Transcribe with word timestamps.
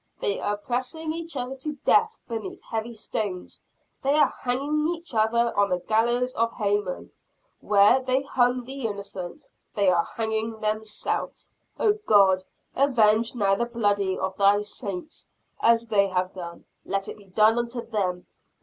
They 0.19 0.39
are 0.39 0.57
pressing 0.57 1.13
each 1.13 1.35
other 1.37 1.55
to 1.57 1.73
death 1.85 2.17
beneath 2.27 2.63
heavy 2.63 2.95
stones! 2.95 3.61
They 4.01 4.15
are 4.15 4.33
hanging 4.41 4.87
each 4.95 5.13
other 5.13 5.55
on 5.55 5.69
the 5.69 5.77
gallows 5.77 6.33
of 6.33 6.51
Haman! 6.53 7.11
Where 7.59 7.99
they 8.01 8.23
hung 8.23 8.65
the 8.65 8.87
innocent, 8.87 9.45
they 9.75 9.89
are 9.89 10.05
hanging 10.17 10.59
themselves! 10.59 11.51
Oh, 11.79 11.99
God! 12.07 12.41
avenge 12.75 13.35
now 13.35 13.53
the 13.53 13.67
blood 13.67 14.01
of 14.01 14.35
thy 14.37 14.61
Saints! 14.63 15.27
As 15.59 15.85
they 15.85 16.07
have 16.07 16.33
done, 16.33 16.65
let 16.83 17.07
it 17.07 17.17
be 17.17 17.25
done 17.25 17.59
unto 17.59 17.85
them! 17.85 18.25